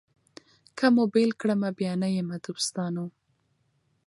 [0.77, 3.05] که مو بېل کړمه بیا نه یمه دوستانو